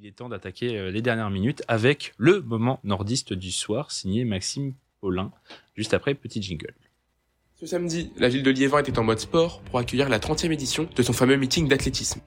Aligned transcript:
Il 0.00 0.06
est 0.06 0.12
temps 0.12 0.28
d'attaquer 0.28 0.78
euh, 0.78 0.90
les 0.92 1.02
dernières 1.02 1.30
minutes 1.30 1.64
avec 1.66 2.12
le 2.18 2.40
moment 2.40 2.78
nordiste 2.84 3.32
du 3.32 3.50
soir, 3.50 3.90
signé 3.90 4.24
Maxime 4.24 4.74
Paulin, 5.00 5.32
juste 5.74 5.92
après 5.92 6.14
petit 6.14 6.40
jingle. 6.40 6.72
Ce 7.58 7.66
samedi, 7.66 8.12
la 8.16 8.28
ville 8.28 8.44
de 8.44 8.50
Liévin 8.50 8.78
était 8.78 8.96
en 9.00 9.02
mode 9.02 9.18
sport 9.18 9.60
pour 9.62 9.80
accueillir 9.80 10.08
la 10.08 10.20
30e 10.20 10.52
édition 10.52 10.88
de 10.94 11.02
son 11.02 11.12
fameux 11.12 11.36
meeting 11.36 11.66
d'athlétisme. 11.66 12.20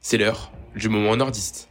C'est 0.00 0.16
l'heure 0.16 0.50
du 0.74 0.88
moment 0.88 1.16
nordiste. 1.16 1.68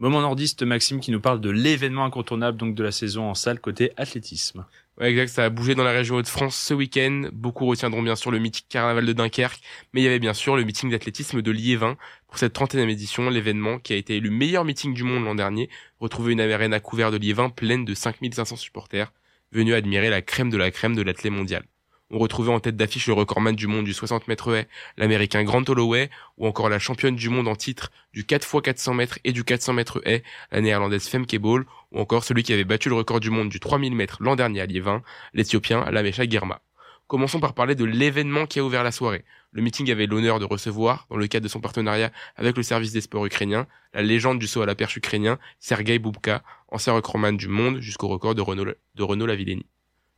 Moment 0.00 0.22
nordiste, 0.22 0.62
Maxime, 0.62 0.98
qui 0.98 1.10
nous 1.10 1.20
parle 1.20 1.42
de 1.42 1.50
l'événement 1.50 2.06
incontournable 2.06 2.56
donc 2.56 2.74
de 2.74 2.82
la 2.82 2.90
saison 2.90 3.28
en 3.28 3.34
salle 3.34 3.60
côté 3.60 3.92
athlétisme. 3.98 4.64
Ouais, 4.98 5.10
exact, 5.10 5.28
ça 5.28 5.44
a 5.44 5.50
bougé 5.50 5.74
dans 5.74 5.84
la 5.84 5.92
région 5.92 6.18
de 6.18 6.26
france 6.26 6.56
ce 6.56 6.72
week-end. 6.72 7.28
Beaucoup 7.34 7.66
retiendront 7.66 8.02
bien 8.02 8.16
sûr 8.16 8.30
le 8.30 8.38
mythique 8.38 8.64
carnaval 8.70 9.04
de 9.04 9.12
Dunkerque, 9.12 9.60
mais 9.92 10.00
il 10.00 10.04
y 10.04 10.06
avait 10.06 10.18
bien 10.18 10.32
sûr 10.32 10.56
le 10.56 10.64
meeting 10.64 10.90
d'athlétisme 10.90 11.42
de 11.42 11.50
Liévin. 11.50 11.98
Pour 12.28 12.38
cette 12.38 12.58
31e 12.58 12.88
édition, 12.88 13.28
l'événement, 13.28 13.78
qui 13.78 13.92
a 13.92 13.96
été 13.96 14.16
élu 14.16 14.30
meilleur 14.30 14.64
meeting 14.64 14.94
du 14.94 15.04
monde 15.04 15.24
l'an 15.24 15.34
dernier, 15.34 15.68
retrouvait 16.00 16.32
une 16.32 16.40
arène 16.40 16.80
couverte 16.80 17.12
de 17.12 17.18
Liévin 17.18 17.50
pleine 17.50 17.84
de 17.84 17.92
5500 17.92 18.56
supporters, 18.56 19.12
venus 19.52 19.74
admirer 19.74 20.08
la 20.08 20.22
crème 20.22 20.48
de 20.48 20.56
la 20.56 20.70
crème 20.70 20.96
de 20.96 21.02
l'athlé 21.02 21.28
mondial. 21.28 21.64
On 22.12 22.18
retrouvait 22.18 22.52
en 22.52 22.58
tête 22.58 22.76
d'affiche 22.76 23.06
le 23.06 23.12
recordman 23.12 23.54
du 23.54 23.68
monde 23.68 23.84
du 23.84 23.94
60 23.94 24.26
mètres 24.26 24.52
haies, 24.52 24.68
l'américain 24.96 25.44
Grant 25.44 25.62
Holloway, 25.68 26.10
ou 26.38 26.46
encore 26.48 26.68
la 26.68 26.80
championne 26.80 27.14
du 27.14 27.28
monde 27.28 27.46
en 27.46 27.54
titre 27.54 27.92
du 28.12 28.24
4x400 28.24 28.94
mètres 28.94 29.18
et 29.22 29.30
du 29.30 29.44
400 29.44 29.74
mètres 29.74 30.02
haies, 30.04 30.24
la 30.50 30.60
néerlandaise 30.60 31.06
Femke 31.06 31.38
Bol, 31.38 31.66
ou 31.92 32.00
encore 32.00 32.24
celui 32.24 32.42
qui 32.42 32.52
avait 32.52 32.64
battu 32.64 32.88
le 32.88 32.96
record 32.96 33.20
du 33.20 33.30
monde 33.30 33.48
du 33.48 33.60
3000 33.60 33.94
mètres 33.94 34.16
l'an 34.20 34.34
dernier 34.34 34.60
à 34.60 34.66
Liévin, 34.66 35.02
l'Éthiopien 35.34 35.88
Lamesha 35.88 36.28
Girma. 36.28 36.60
Commençons 37.06 37.38
par 37.38 37.54
parler 37.54 37.76
de 37.76 37.84
l'événement 37.84 38.46
qui 38.46 38.58
a 38.58 38.64
ouvert 38.64 38.82
la 38.82 38.90
soirée. 38.90 39.24
Le 39.52 39.62
meeting 39.62 39.88
avait 39.92 40.06
l'honneur 40.06 40.40
de 40.40 40.44
recevoir, 40.44 41.06
dans 41.10 41.16
le 41.16 41.28
cadre 41.28 41.44
de 41.44 41.48
son 41.48 41.60
partenariat 41.60 42.10
avec 42.34 42.56
le 42.56 42.64
service 42.64 42.92
des 42.92 43.00
sports 43.00 43.26
ukrainiens, 43.26 43.68
la 43.94 44.02
légende 44.02 44.40
du 44.40 44.48
saut 44.48 44.62
à 44.62 44.66
la 44.66 44.74
perche 44.74 44.96
ukrainien, 44.96 45.38
Sergei 45.60 46.00
Bubka, 46.00 46.42
ancien 46.68 46.92
recordman 46.92 47.36
du 47.36 47.46
monde 47.46 47.78
jusqu'au 47.80 48.08
record 48.08 48.34
de 48.34 48.42
Renault, 48.42 48.64
de. 48.64 49.64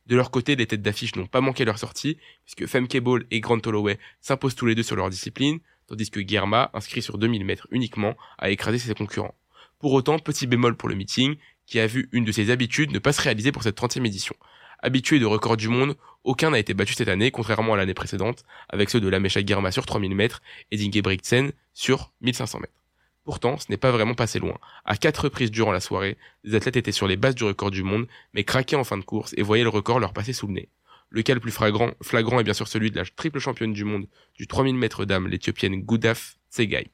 De 0.05 0.15
leur 0.15 0.31
côté, 0.31 0.55
les 0.55 0.67
têtes 0.67 0.81
d'affiche 0.81 1.15
n'ont 1.15 1.27
pas 1.27 1.41
manqué 1.41 1.63
leur 1.63 1.79
sortie, 1.79 2.17
puisque 2.45 2.69
Femke 2.69 2.97
Ball 2.99 3.25
et 3.31 3.39
Grant 3.39 3.59
Holloway 3.65 3.99
s'imposent 4.19 4.55
tous 4.55 4.65
les 4.65 4.75
deux 4.75 4.83
sur 4.83 4.95
leur 4.95 5.09
discipline, 5.09 5.59
tandis 5.87 6.09
que 6.09 6.19
Guerma, 6.19 6.69
inscrit 6.73 7.01
sur 7.01 7.17
2000 7.17 7.45
mètres 7.45 7.67
uniquement, 7.71 8.15
a 8.37 8.49
écrasé 8.49 8.77
ses 8.79 8.93
concurrents. 8.93 9.35
Pour 9.79 9.93
autant, 9.93 10.19
petit 10.19 10.47
bémol 10.47 10.75
pour 10.75 10.89
le 10.89 10.95
meeting, 10.95 11.35
qui 11.65 11.79
a 11.79 11.87
vu 11.87 12.09
une 12.11 12.25
de 12.25 12.31
ses 12.31 12.49
habitudes 12.49 12.91
ne 12.91 12.99
pas 12.99 13.13
se 13.13 13.21
réaliser 13.21 13.51
pour 13.51 13.63
cette 13.63 13.77
30e 13.77 14.05
édition. 14.05 14.35
Habitué 14.79 15.19
de 15.19 15.25
records 15.25 15.55
du 15.55 15.69
monde, 15.69 15.95
aucun 16.25 16.49
n'a 16.49 16.59
été 16.59 16.73
battu 16.73 16.93
cette 16.93 17.07
année, 17.07 17.31
contrairement 17.31 17.73
à 17.73 17.77
l'année 17.77 17.93
précédente, 17.93 18.43
avec 18.69 18.89
ceux 18.89 18.99
de 18.99 19.07
Lamesha 19.07 19.41
Guerma 19.41 19.71
sur 19.71 19.85
3000 19.85 20.13
mètres 20.15 20.41
et 20.71 20.77
d'Ingebrigtsen 20.77 21.51
sur 21.73 22.11
1500 22.21 22.59
mètres. 22.59 22.82
Pourtant, 23.23 23.57
ce 23.57 23.65
n'est 23.69 23.77
pas 23.77 23.91
vraiment 23.91 24.15
passé 24.15 24.39
loin. 24.39 24.57
À 24.83 24.97
quatre 24.97 25.25
reprises 25.25 25.51
durant 25.51 25.71
la 25.71 25.79
soirée, 25.79 26.17
les 26.43 26.55
athlètes 26.55 26.75
étaient 26.75 26.91
sur 26.91 27.07
les 27.07 27.15
bases 27.15 27.35
du 27.35 27.45
record 27.45 27.71
du 27.71 27.83
monde, 27.83 28.07
mais 28.33 28.43
craquaient 28.43 28.75
en 28.75 28.83
fin 28.83 28.97
de 28.97 29.03
course 29.03 29.33
et 29.37 29.41
voyaient 29.41 29.63
le 29.63 29.69
record 29.69 29.99
leur 29.99 30.13
passer 30.13 30.33
sous 30.33 30.47
le 30.47 30.53
nez. 30.53 30.69
Le 31.09 31.21
cas 31.21 31.33
le 31.33 31.39
plus 31.39 31.51
flagrant, 31.51 31.91
est 31.91 32.43
bien 32.43 32.53
sûr 32.53 32.67
celui 32.67 32.91
de 32.91 32.97
la 32.97 33.05
triple 33.05 33.39
championne 33.39 33.71
du 33.71 33.85
monde 33.85 34.07
du 34.35 34.47
3000 34.47 34.75
mètres 34.75 35.05
d'âme, 35.05 35.27
l'éthiopienne 35.27 35.81
Goudaf 35.81 36.37
Tsegay. 36.51 36.89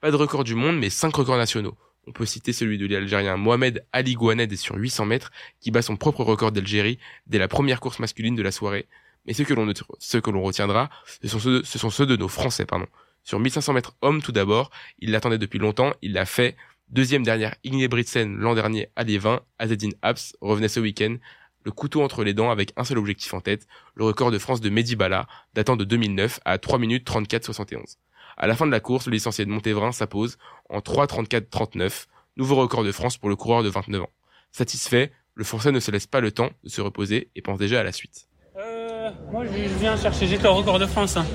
Pas 0.00 0.10
de 0.10 0.16
record 0.16 0.44
du 0.44 0.54
monde, 0.54 0.78
mais 0.78 0.90
cinq 0.90 1.16
records 1.16 1.36
nationaux. 1.36 1.76
On 2.06 2.12
peut 2.12 2.24
citer 2.24 2.52
celui 2.52 2.78
de 2.78 2.86
l'Algérien 2.86 3.36
Mohamed 3.36 3.84
Ali 3.92 4.14
Gouaned 4.14 4.56
sur 4.56 4.76
800 4.76 5.04
mètres, 5.04 5.32
qui 5.60 5.70
bat 5.70 5.82
son 5.82 5.96
propre 5.96 6.24
record 6.24 6.52
d'Algérie 6.52 6.98
dès 7.26 7.38
la 7.38 7.48
première 7.48 7.80
course 7.80 7.98
masculine 7.98 8.36
de 8.36 8.42
la 8.42 8.52
soirée. 8.52 8.86
Mais 9.26 9.34
ceux 9.34 9.44
que 9.44 9.52
l'on, 9.52 9.70
ceux 9.98 10.20
que 10.20 10.30
l'on 10.30 10.42
retiendra, 10.42 10.88
ce 11.20 11.28
sont 11.28 11.40
ceux, 11.40 11.58
de, 11.58 11.66
ce 11.66 11.78
sont 11.78 11.90
ceux 11.90 12.06
de 12.06 12.16
nos 12.16 12.28
Français, 12.28 12.64
pardon. 12.64 12.86
Sur 13.24 13.38
1500 13.38 13.72
mètres 13.72 13.96
hommes 14.02 14.22
tout 14.22 14.32
d'abord, 14.32 14.70
il 14.98 15.10
l'attendait 15.10 15.38
depuis 15.38 15.58
longtemps, 15.58 15.92
il 16.02 16.12
l'a 16.12 16.26
fait. 16.26 16.56
Deuxième 16.88 17.22
dernière, 17.22 17.54
Ingebrigtsen 17.64 18.36
l'an 18.36 18.54
dernier 18.54 18.88
à 18.96 19.04
Liévin, 19.04 19.40
Azedine 19.58 19.92
Abs 20.02 20.34
revenait 20.40 20.68
ce 20.68 20.80
week-end, 20.80 21.16
le 21.64 21.70
couteau 21.70 22.02
entre 22.02 22.24
les 22.24 22.34
dents 22.34 22.50
avec 22.50 22.72
un 22.76 22.84
seul 22.84 22.98
objectif 22.98 23.32
en 23.34 23.40
tête, 23.40 23.66
le 23.94 24.04
record 24.04 24.30
de 24.30 24.38
France 24.38 24.60
de 24.60 24.70
Mehdi 24.70 24.96
Bala, 24.96 25.26
datant 25.54 25.76
de 25.76 25.84
2009 25.84 26.40
à 26.44 26.58
3 26.58 26.78
minutes 26.78 27.04
34 27.04 27.44
71. 27.44 27.98
À 28.36 28.46
la 28.46 28.56
fin 28.56 28.66
de 28.66 28.70
la 28.70 28.80
course, 28.80 29.06
le 29.06 29.12
licencié 29.12 29.44
de 29.44 29.50
Montévrain 29.50 29.92
s'impose 29.92 30.38
en 30.68 30.80
3 30.80 31.06
34 31.06 31.50
39, 31.50 32.06
nouveau 32.36 32.56
record 32.56 32.84
de 32.84 32.92
France 32.92 33.18
pour 33.18 33.28
le 33.28 33.36
coureur 33.36 33.62
de 33.62 33.68
29 33.68 34.02
ans. 34.02 34.10
Satisfait, 34.50 35.12
le 35.34 35.44
Français 35.44 35.72
ne 35.72 35.80
se 35.80 35.90
laisse 35.90 36.06
pas 36.06 36.20
le 36.20 36.32
temps 36.32 36.50
de 36.64 36.68
se 36.68 36.80
reposer 36.80 37.30
et 37.36 37.42
pense 37.42 37.58
déjà 37.58 37.80
à 37.80 37.82
la 37.82 37.92
suite. 37.92 38.28
Euh, 38.56 39.10
moi, 39.30 39.44
je 39.44 39.78
viens 39.78 39.96
chercher, 39.96 40.26
j'étais 40.26 40.48
au 40.48 40.54
record 40.54 40.78
de 40.78 40.86
France. 40.86 41.16
Hein. 41.16 41.26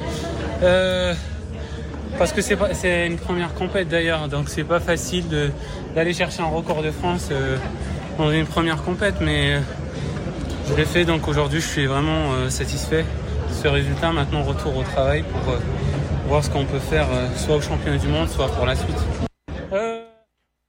Euh, 0.63 1.13
parce 2.17 2.31
que 2.31 2.41
c'est 2.41 3.07
une 3.07 3.17
première 3.17 3.53
compète 3.53 3.87
d'ailleurs, 3.89 4.27
donc 4.27 4.49
c'est 4.49 4.63
pas 4.63 4.79
facile 4.79 5.25
d'aller 5.93 6.13
chercher 6.13 6.41
un 6.41 6.47
record 6.47 6.81
de 6.81 6.91
France 6.91 7.29
euh, 7.31 7.57
dans 8.17 8.31
une 8.31 8.45
première 8.45 8.83
compète, 8.83 9.15
mais 9.21 9.55
euh, 9.55 9.59
je 10.69 10.75
l'ai 10.75 10.85
fait 10.85 11.05
donc 11.05 11.27
aujourd'hui 11.27 11.59
je 11.59 11.67
suis 11.67 11.85
vraiment 11.85 12.33
euh, 12.33 12.49
satisfait 12.49 13.03
de 13.03 13.53
ce 13.53 13.67
résultat. 13.67 14.11
Maintenant 14.11 14.43
retour 14.43 14.77
au 14.77 14.83
travail 14.83 15.23
pour 15.23 15.55
voir 16.27 16.43
ce 16.43 16.49
qu'on 16.49 16.65
peut 16.65 16.79
faire 16.79 17.07
soit 17.35 17.55
au 17.55 17.61
championnat 17.61 17.97
du 17.97 18.07
monde, 18.07 18.29
soit 18.29 18.47
pour 18.47 18.65
la 18.65 18.75
suite. 18.75 18.97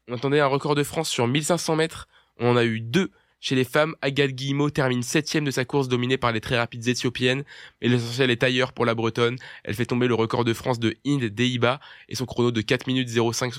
On 0.08 0.14
attendait 0.14 0.40
un 0.40 0.46
record 0.46 0.74
de 0.74 0.82
France 0.82 1.08
sur 1.08 1.26
1500 1.26 1.76
mètres, 1.76 2.08
on 2.38 2.50
en 2.50 2.56
a 2.56 2.64
eu 2.64 2.80
deux 2.80 3.10
chez 3.46 3.54
les 3.54 3.62
femmes, 3.62 3.94
Agathe 4.02 4.32
Guillemot 4.32 4.70
termine 4.70 5.04
septième 5.04 5.44
de 5.44 5.52
sa 5.52 5.64
course 5.64 5.86
dominée 5.86 6.16
par 6.16 6.32
les 6.32 6.40
très 6.40 6.58
rapides 6.58 6.88
éthiopiennes, 6.88 7.44
mais 7.80 7.86
l'essentiel 7.86 8.32
est 8.32 8.42
ailleurs 8.42 8.72
pour 8.72 8.84
la 8.84 8.96
bretonne. 8.96 9.36
Elle 9.62 9.76
fait 9.76 9.86
tomber 9.86 10.08
le 10.08 10.14
record 10.14 10.42
de 10.42 10.52
France 10.52 10.80
de 10.80 10.96
Inde 11.06 11.26
Deiba 11.26 11.78
et 12.08 12.16
son 12.16 12.26
chrono 12.26 12.50
de 12.50 12.60
4 12.60 12.88
minutes 12.88 13.08
05 13.08 13.54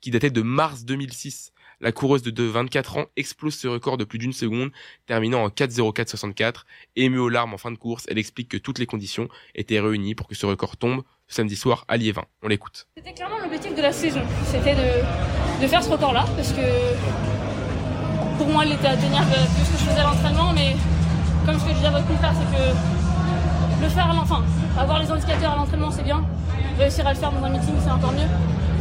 qui 0.00 0.12
datait 0.12 0.30
de 0.30 0.42
mars 0.42 0.84
2006. 0.84 1.50
La 1.80 1.90
coureuse 1.90 2.22
de 2.22 2.42
24 2.44 2.98
ans 2.98 3.06
explose 3.16 3.56
ce 3.56 3.66
record 3.66 3.96
de 3.96 4.04
plus 4.04 4.20
d'une 4.20 4.32
seconde, 4.32 4.70
terminant 5.06 5.42
en 5.42 5.48
4.04.64. 5.48 6.62
Émue 6.94 7.18
aux 7.18 7.28
larmes 7.28 7.54
en 7.54 7.58
fin 7.58 7.72
de 7.72 7.78
course, 7.78 8.04
elle 8.06 8.18
explique 8.18 8.48
que 8.48 8.58
toutes 8.58 8.78
les 8.78 8.86
conditions 8.86 9.28
étaient 9.56 9.80
réunies 9.80 10.14
pour 10.14 10.28
que 10.28 10.36
ce 10.36 10.46
record 10.46 10.76
tombe 10.76 11.02
samedi 11.26 11.56
soir 11.56 11.84
à 11.88 11.96
Liévin. 11.96 12.26
On 12.42 12.46
l'écoute. 12.48 12.86
C'était 12.96 13.14
clairement 13.14 13.40
l'objectif 13.40 13.74
de 13.74 13.82
la 13.82 13.92
saison. 13.92 14.22
C'était 14.44 14.76
de 14.76 15.66
faire 15.66 15.82
ce 15.82 15.90
record-là, 15.90 16.26
parce 16.36 16.52
que 16.52 17.29
pour 18.40 18.48
moi, 18.48 18.64
il 18.64 18.72
était 18.72 18.88
à 18.88 18.96
que, 18.96 19.02
ce 19.02 19.70
que 19.70 19.78
je 19.78 19.84
faisais 19.84 20.00
à 20.00 20.04
l'entraînement, 20.04 20.50
mais 20.54 20.74
comme 21.44 21.56
je 21.60 21.74
disais 21.74 21.86
à 21.86 21.90
votre 21.90 22.06
confrère, 22.06 22.32
c'est 22.32 22.56
que 22.56 23.82
le 23.82 23.88
faire 23.90 24.10
à 24.10 24.14
l'enfant, 24.14 24.40
avoir 24.78 24.98
les 24.98 25.10
indicateurs 25.10 25.52
à 25.52 25.56
l'entraînement, 25.56 25.90
c'est 25.90 26.02
bien. 26.02 26.22
Réussir 26.78 27.06
à 27.06 27.12
le 27.12 27.18
faire 27.18 27.32
dans 27.32 27.44
un 27.44 27.50
meeting, 27.50 27.74
c'est 27.84 27.90
encore 27.90 28.12
mieux. 28.12 28.30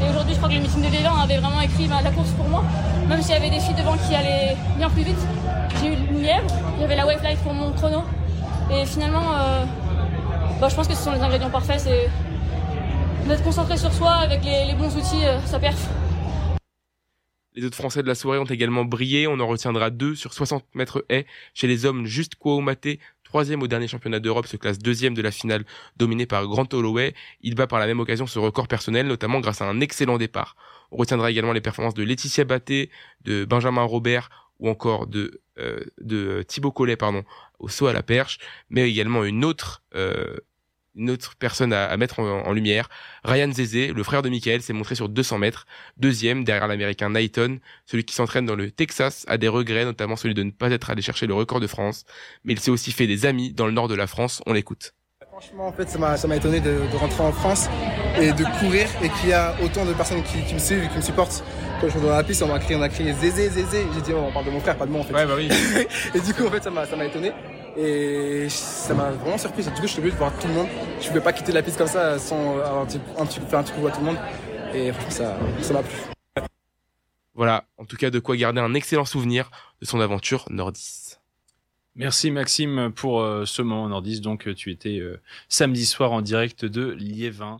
Et 0.01 0.09
aujourd'hui, 0.09 0.33
je 0.33 0.37
crois 0.37 0.47
que 0.47 0.53
le 0.53 0.61
meeting 0.61 0.81
de 0.81 0.89
Lélan 0.89 1.13
avait 1.21 1.39
vraiment 1.39 1.59
écrit 1.59 1.87
la 1.87 2.09
course 2.11 2.29
pour 2.37 2.47
moi, 2.47 2.63
même 3.09 3.21
s'il 3.21 3.33
y 3.33 3.37
avait 3.37 3.49
des 3.49 3.59
filles 3.59 3.75
devant 3.75 3.97
qui 3.97 4.15
allaient 4.15 4.55
bien 4.77 4.89
plus 4.89 5.03
vite. 5.03 5.19
J'ai 5.81 5.87
eu 5.87 5.97
une 6.09 6.21
lièvre, 6.21 6.47
il 6.77 6.81
y 6.81 6.85
avait 6.85 6.95
la 6.95 7.05
wave 7.05 7.21
light 7.21 7.39
pour 7.39 7.53
mon 7.53 7.71
chrono. 7.73 8.03
Et 8.71 8.85
finalement, 8.85 9.27
euh, 9.35 9.65
bah, 10.61 10.69
je 10.69 10.75
pense 10.75 10.87
que 10.87 10.95
ce 10.95 11.03
sont 11.03 11.11
les 11.11 11.21
ingrédients 11.21 11.49
parfaits. 11.49 11.81
C'est 11.81 12.09
d'être 13.27 13.43
concentré 13.43 13.75
sur 13.75 13.91
soi 13.91 14.11
avec 14.23 14.41
les, 14.45 14.73
bons 14.75 14.95
outils, 14.95 15.25
euh, 15.25 15.37
ça 15.45 15.59
perf. 15.59 15.85
Les 17.59 17.65
autres 17.65 17.75
Français 17.75 18.01
de 18.01 18.07
la 18.07 18.15
soirée 18.15 18.39
ont 18.39 18.45
également 18.45 18.85
brillé. 18.85 19.27
On 19.27 19.37
en 19.41 19.45
retiendra 19.45 19.89
deux 19.89 20.15
sur 20.15 20.33
60 20.33 20.63
mètres 20.75 21.05
haies. 21.09 21.25
Chez 21.53 21.67
les 21.67 21.83
hommes, 21.85 22.05
juste 22.05 22.35
Kouaoumate, 22.35 22.87
troisième 23.25 23.61
au 23.61 23.67
dernier 23.67 23.89
championnat 23.89 24.21
d'Europe, 24.21 24.47
se 24.47 24.55
classe 24.55 24.79
deuxième 24.79 25.13
de 25.13 25.21
la 25.21 25.29
finale 25.29 25.65
dominée 25.97 26.25
par 26.25 26.47
Grant 26.47 26.69
Holloway. 26.71 27.13
Il 27.41 27.55
bat 27.55 27.67
par 27.67 27.79
la 27.79 27.85
même 27.85 27.99
occasion 27.99 28.27
ce 28.27 28.39
record 28.39 28.69
personnel, 28.69 29.07
notamment 29.07 29.41
grâce 29.41 29.61
à 29.61 29.65
un 29.65 29.81
excellent 29.81 30.17
départ. 30.17 30.55
On 30.91 30.95
retiendra 30.95 31.29
également 31.31 31.51
les 31.51 31.59
performances 31.59 31.95
de 31.95 32.03
Laetitia 32.03 32.45
Batté, 32.45 32.91
de 33.25 33.43
Benjamin 33.43 33.83
Robert 33.83 34.29
ou 34.59 34.69
encore 34.69 35.05
de, 35.07 35.41
euh, 35.57 35.81
de 35.99 36.45
Thibaut 36.47 36.71
Collet, 36.71 36.95
pardon, 36.95 37.25
au 37.59 37.67
saut 37.67 37.87
à 37.87 37.93
la 37.93 38.03
perche, 38.03 38.39
mais 38.69 38.89
également 38.89 39.25
une 39.25 39.43
autre 39.43 39.83
euh, 39.95 40.37
une 40.99 41.09
autre 41.09 41.35
personne 41.39 41.73
à, 41.73 41.95
mettre 41.97 42.19
en, 42.19 42.51
lumière. 42.51 42.89
Ryan 43.23 43.51
Zeze, 43.51 43.93
le 43.93 44.03
frère 44.03 44.21
de 44.21 44.29
Michael, 44.29 44.61
s'est 44.61 44.73
montré 44.73 44.95
sur 44.95 45.09
200 45.09 45.39
mètres, 45.39 45.65
deuxième 45.97 46.43
derrière 46.43 46.67
l'américain 46.67 47.09
Knighton, 47.09 47.59
celui 47.85 48.03
qui 48.03 48.13
s'entraîne 48.13 48.45
dans 48.45 48.55
le 48.55 48.69
Texas, 48.69 49.25
a 49.27 49.37
des 49.37 49.47
regrets, 49.47 49.85
notamment 49.85 50.15
celui 50.15 50.35
de 50.35 50.43
ne 50.43 50.51
pas 50.51 50.69
être 50.69 50.89
allé 50.89 51.01
chercher 51.01 51.25
le 51.25 51.33
record 51.33 51.59
de 51.59 51.67
France, 51.67 52.05
mais 52.43 52.53
il 52.53 52.59
s'est 52.59 52.71
aussi 52.71 52.91
fait 52.91 53.07
des 53.07 53.25
amis 53.25 53.53
dans 53.53 53.65
le 53.65 53.71
nord 53.71 53.87
de 53.87 53.95
la 53.95 54.07
France, 54.07 54.43
on 54.45 54.53
l'écoute. 54.53 54.93
Franchement, 55.31 55.67
en 55.67 55.71
fait, 55.71 55.87
ça 55.89 56.27
m'a 56.27 56.35
étonné 56.35 56.59
de, 56.59 56.81
rentrer 56.97 57.23
en 57.23 57.31
France 57.31 57.69
et 58.19 58.33
de 58.33 58.43
courir 58.59 58.89
et 59.01 59.09
qu'il 59.09 59.29
y 59.29 59.33
a 59.33 59.55
autant 59.63 59.85
de 59.85 59.93
personnes 59.93 60.21
qui, 60.23 60.53
me 60.53 60.59
suivent 60.59 60.83
et 60.83 60.89
qui 60.89 60.97
me 60.97 61.01
supportent. 61.01 61.43
Quand 61.79 61.87
je 61.87 61.91
suis 61.91 62.01
dans 62.01 62.09
la 62.09 62.23
piste, 62.23 62.43
on 62.43 62.47
m'a 62.47 62.59
crié, 62.59 62.75
on 62.75 62.81
a 62.81 62.89
crié 62.89 63.13
Zézé, 63.13 63.47
Zézé. 63.47 63.85
J'ai 63.95 64.01
dit, 64.01 64.11
oh, 64.13 64.25
on 64.27 64.33
parle 64.33 64.47
de 64.47 64.51
mon 64.51 64.59
frère, 64.59 64.75
pas 64.75 64.85
de 64.85 64.91
moi 64.91 64.99
en 64.99 65.03
fait. 65.05 65.13
Ouais, 65.13 65.25
bah 65.25 65.35
oui. 65.37 65.47
et 66.13 66.19
du 66.19 66.33
coup, 66.33 66.45
en 66.45 66.51
fait, 66.51 66.61
ça 66.61 66.69
m'a 66.69 67.05
étonné. 67.05 67.31
Et 67.77 68.47
ça 68.49 68.93
m'a 68.93 69.11
vraiment 69.11 69.37
surpris. 69.37 69.63
Du 69.63 69.69
coup, 69.69 69.81
je 69.83 69.87
suis 69.87 69.99
obligé 69.99 70.13
de 70.13 70.19
voir 70.19 70.37
tout 70.39 70.47
le 70.47 70.53
monde. 70.53 70.67
Je 70.99 71.05
ne 71.05 71.07
pouvais 71.09 71.21
pas 71.21 71.33
quitter 71.33 71.51
la 71.51 71.61
piste 71.61 71.77
comme 71.77 71.87
ça 71.87 72.17
sans 72.19 72.59
avoir 72.59 72.79
un 72.79 72.85
petit, 72.85 72.99
un 73.17 73.25
petit, 73.25 73.39
faire 73.41 73.59
un 73.59 73.63
petit 73.63 73.73
coup 73.73 73.87
à 73.87 73.91
tout 73.91 73.99
le 73.99 74.05
monde. 74.05 74.17
Et 74.73 74.91
franchement, 74.91 75.35
ça 75.61 75.73
m'a 75.73 75.83
plu. 75.83 75.95
Voilà, 77.33 77.65
en 77.77 77.85
tout 77.85 77.95
cas, 77.95 78.09
de 78.09 78.19
quoi 78.19 78.35
garder 78.35 78.59
un 78.59 78.73
excellent 78.73 79.05
souvenir 79.05 79.49
de 79.81 79.85
son 79.85 80.01
aventure 80.01 80.45
nordiste. 80.49 81.21
Merci 81.95 82.31
Maxime 82.31 82.91
pour 82.93 83.21
euh, 83.21 83.45
ce 83.45 83.61
moment 83.61 83.87
nordiste. 83.87 84.21
Donc, 84.21 84.53
tu 84.55 84.71
étais 84.71 84.99
euh, 84.99 85.21
samedi 85.47 85.85
soir 85.85 86.11
en 86.11 86.21
direct 86.21 86.65
de 86.65 86.89
Liévin. 86.91 87.59